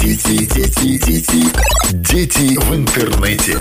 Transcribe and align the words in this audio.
Дети, 0.00 0.46
дети, 0.46 0.98
дети, 0.98 1.44
дети 1.92 2.56
в 2.56 2.72
интернете. 2.76 3.58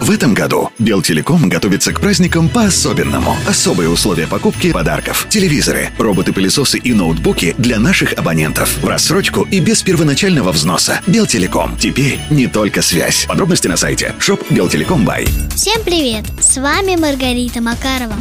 В 0.00 0.10
этом 0.10 0.32
году 0.32 0.70
Белтелеком 0.78 1.50
готовится 1.50 1.92
к 1.92 2.00
праздникам 2.00 2.48
по-особенному. 2.48 3.36
Особые 3.46 3.90
условия 3.90 4.26
покупки 4.26 4.72
подарков. 4.72 5.26
Телевизоры, 5.28 5.90
роботы-пылесосы 5.98 6.78
и 6.78 6.94
ноутбуки 6.94 7.54
для 7.58 7.78
наших 7.78 8.14
абонентов. 8.14 8.78
В 8.78 8.88
рассрочку 8.88 9.42
и 9.42 9.60
без 9.60 9.82
первоначального 9.82 10.52
взноса. 10.52 11.02
Белтелеком. 11.06 11.76
Теперь 11.76 12.18
не 12.30 12.46
только 12.46 12.80
связь. 12.80 13.26
Подробности 13.26 13.68
на 13.68 13.76
сайте 13.76 14.14
shop 14.20 14.46
Белтелеком 14.48 15.04
Бай. 15.04 15.26
Всем 15.54 15.82
привет! 15.84 16.24
С 16.40 16.56
вами 16.56 16.96
Маргарита 16.96 17.60
Макарова. 17.60 18.14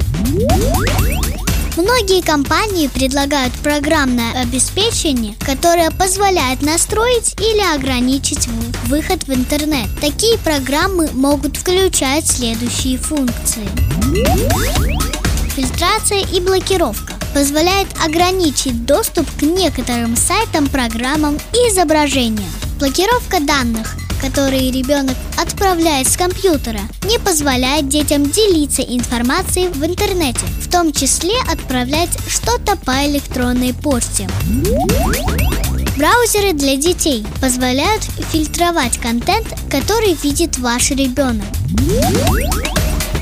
Многие 1.78 2.22
компании 2.22 2.88
предлагают 2.88 3.54
программное 3.56 4.42
обеспечение, 4.42 5.36
которое 5.46 5.92
позволяет 5.92 6.62
настроить 6.62 7.36
или 7.40 7.76
ограничить 7.76 8.48
выход 8.86 9.28
в 9.28 9.34
интернет. 9.34 9.90
Такие 10.00 10.38
программы 10.38 11.10
могут 11.12 11.58
включать 11.58 12.28
следующие 12.28 12.98
функции. 12.98 13.68
Фильтрация 15.54 16.26
и 16.34 16.40
блокировка 16.40 17.14
позволяет 17.34 17.88
ограничить 18.02 18.86
доступ 18.86 19.28
к 19.38 19.42
некоторым 19.42 20.16
сайтам, 20.16 20.68
программам 20.68 21.38
и 21.52 21.58
изображениям. 21.70 22.50
Блокировка 22.80 23.42
данных– 23.42 23.98
которые 24.26 24.72
ребенок 24.72 25.16
отправляет 25.38 26.08
с 26.08 26.18
компьютера, 26.18 26.80
не 27.04 27.20
позволяет 27.20 27.88
детям 27.90 28.24
делиться 28.30 28.82
информацией 28.82 29.68
в 29.68 29.86
интернете, 29.86 30.40
в 30.62 30.70
том 30.70 30.92
числе 30.92 31.34
отправлять 31.52 32.10
что-то 32.28 32.76
по 32.76 33.06
электронной 33.06 33.74
почте. 33.74 34.28
Браузеры 35.96 36.54
для 36.54 36.76
детей 36.76 37.26
позволяют 37.40 38.04
фильтровать 38.32 38.98
контент, 38.98 39.48
который 39.70 40.14
видит 40.24 40.58
ваш 40.58 40.90
ребенок. 40.92 41.46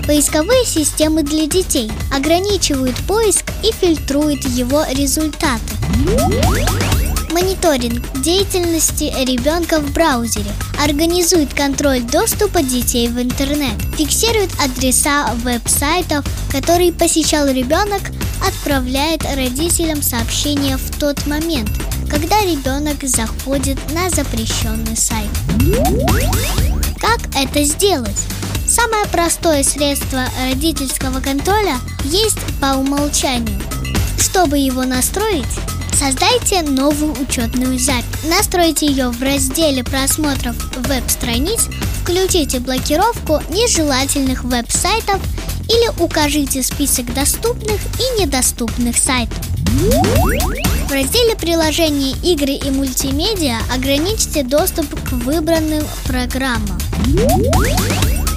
Поисковые 0.08 0.66
системы 0.66 1.24
для 1.24 1.48
детей 1.48 1.92
ограничивают 2.16 2.96
поиск 3.08 3.46
и 3.62 3.72
фильтруют 3.72 4.44
его 4.46 4.84
результаты. 4.90 5.62
Мониторинг 7.34 8.22
деятельности 8.22 9.06
ребенка 9.26 9.80
в 9.80 9.92
браузере 9.92 10.52
организует 10.80 11.52
контроль 11.52 12.02
доступа 12.02 12.62
детей 12.62 13.08
в 13.08 13.20
интернет, 13.20 13.74
фиксирует 13.98 14.52
адреса 14.64 15.34
веб-сайтов, 15.38 16.24
которые 16.52 16.94
посещал 16.94 17.48
ребенок, 17.48 18.02
отправляет 18.48 19.24
родителям 19.36 20.04
сообщения 20.04 20.78
в 20.78 21.00
тот 21.00 21.26
момент, 21.26 21.72
когда 22.08 22.40
ребенок 22.42 22.98
заходит 23.02 23.80
на 23.94 24.12
запрещенный 24.12 24.96
сайт. 24.96 25.30
Как 27.00 27.20
это 27.36 27.64
сделать? 27.64 28.22
Самое 28.68 29.06
простое 29.08 29.64
средство 29.64 30.24
родительского 30.50 31.20
контроля 31.20 31.78
есть 32.04 32.38
по 32.62 32.78
умолчанию. 32.78 33.60
Чтобы 34.20 34.60
его 34.60 34.84
настроить, 34.84 35.46
Создайте 35.94 36.64
новую 36.64 37.14
учетную 37.22 37.78
запись. 37.80 38.06
Настройте 38.24 38.88
ее 38.88 39.10
в 39.10 39.22
разделе 39.22 39.84
просмотров 39.84 40.56
веб-страниц, 40.88 41.68
включите 42.02 42.60
блокировку 42.60 43.42
нежелательных 43.50 44.44
веб-сайтов 44.44 45.22
или 45.70 46.04
укажите 46.04 46.64
список 46.64 47.14
доступных 47.14 47.80
и 48.00 48.22
недоступных 48.22 48.98
сайтов. 48.98 49.38
В 50.88 50.92
разделе 50.92 51.36
приложения 51.36 52.12
игры 52.24 52.54
и 52.54 52.70
мультимедиа 52.70 53.58
ограничьте 53.74 54.44
доступ 54.44 54.88
к 55.04 55.12
выбранным 55.14 55.84
программам. 56.06 56.80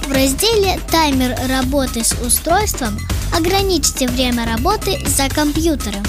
В 0.06 0.12
разделе 0.12 0.78
«Таймер 0.91 1.36
работы 1.48 2.04
с 2.04 2.14
устройством» 2.25 2.98
ограничьте 3.36 4.08
время 4.08 4.47
работы 4.47 4.98
за 5.06 5.28
компьютером. 5.28 6.02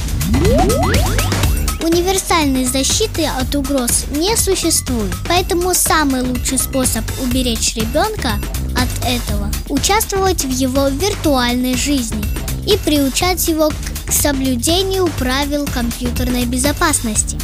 Универсальной 1.82 2.66
защиты 2.66 3.26
от 3.26 3.54
угроз 3.56 4.06
не 4.12 4.36
существует, 4.36 5.14
поэтому 5.28 5.74
самый 5.74 6.22
лучший 6.22 6.58
способ 6.58 7.04
уберечь 7.22 7.76
ребенка 7.76 8.40
от 8.76 9.06
этого– 9.06 9.52
участвовать 9.70 10.44
в 10.44 10.50
его 10.50 10.88
виртуальной 10.88 11.76
жизни 11.76 12.24
и 12.66 12.78
приучать 12.78 13.48
его 13.48 13.70
к 13.70 14.12
соблюдению 14.12 15.08
правил 15.20 15.68
компьютерной 15.72 16.46
безопасности. 16.46 17.38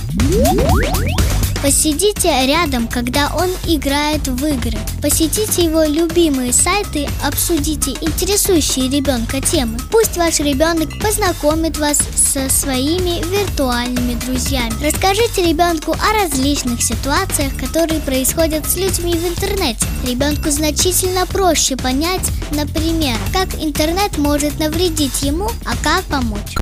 Посидите 1.63 2.27
рядом, 2.45 2.89
когда 2.89 3.31
он 3.33 3.49
играет 3.65 4.27
в 4.27 4.45
игры. 4.45 4.77
Посетите 5.01 5.63
его 5.63 5.85
любимые 5.85 6.51
сайты, 6.51 7.07
обсудите 7.25 7.91
интересующие 8.01 8.89
ребенка 8.89 9.39
темы. 9.39 9.77
Пусть 9.89 10.17
ваш 10.17 10.41
ребенок 10.41 10.89
познакомит 11.01 11.77
вас 11.77 11.99
со 12.15 12.49
своими 12.49 13.23
виртуальными 13.31 14.15
друзьями. 14.25 14.73
Расскажите 14.83 15.41
ребенку 15.49 15.93
о 15.93 16.21
различных 16.21 16.81
ситуациях, 16.81 17.53
которые 17.57 18.01
происходят 18.01 18.65
с 18.65 18.75
людьми 18.75 19.13
в 19.13 19.25
интернете. 19.25 19.85
Ребенку 20.05 20.49
значительно 20.49 21.25
проще 21.27 21.77
понять, 21.77 22.29
например, 22.51 23.15
как 23.31 23.47
интернет 23.63 24.17
может 24.17 24.59
навредить 24.59 25.21
ему, 25.21 25.47
а 25.63 25.81
как 25.81 26.03
помочь. 26.11 26.55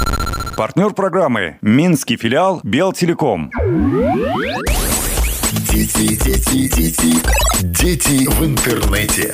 Партнер 0.55 0.93
программы 0.93 1.57
Минский 1.61 2.17
филиал 2.17 2.59
Белтелеком. 2.63 3.49
Дети, 5.71 6.17
дети, 6.17 6.67
дети, 6.67 7.23
дети 7.61 8.27
в 8.27 8.43
интернете. 8.43 9.31